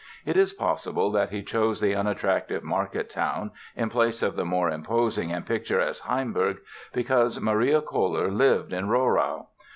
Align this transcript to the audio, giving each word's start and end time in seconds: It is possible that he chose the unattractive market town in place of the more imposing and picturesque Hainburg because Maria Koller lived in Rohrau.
It 0.25 0.35
is 0.35 0.51
possible 0.51 1.11
that 1.11 1.29
he 1.29 1.43
chose 1.43 1.79
the 1.79 1.93
unattractive 1.93 2.63
market 2.63 3.07
town 3.07 3.51
in 3.75 3.89
place 3.91 4.23
of 4.23 4.35
the 4.35 4.43
more 4.43 4.67
imposing 4.67 5.31
and 5.31 5.45
picturesque 5.45 6.05
Hainburg 6.05 6.57
because 6.91 7.39
Maria 7.39 7.81
Koller 7.83 8.31
lived 8.31 8.73
in 8.73 8.87
Rohrau. 8.87 9.45